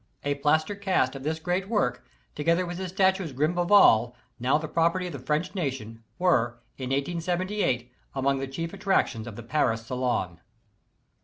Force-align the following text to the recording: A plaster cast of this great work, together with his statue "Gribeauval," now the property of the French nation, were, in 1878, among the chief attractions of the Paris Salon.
A 0.23 0.33
plaster 0.33 0.73
cast 0.73 1.15
of 1.15 1.21
this 1.21 1.37
great 1.37 1.69
work, 1.69 2.03
together 2.33 2.65
with 2.65 2.79
his 2.79 2.89
statue 2.89 3.31
"Gribeauval," 3.31 4.15
now 4.39 4.57
the 4.57 4.67
property 4.67 5.05
of 5.05 5.13
the 5.13 5.19
French 5.19 5.53
nation, 5.53 6.03
were, 6.17 6.57
in 6.75 6.89
1878, 6.89 7.91
among 8.15 8.39
the 8.39 8.47
chief 8.47 8.73
attractions 8.73 9.27
of 9.27 9.35
the 9.35 9.43
Paris 9.43 9.85
Salon. 9.85 10.39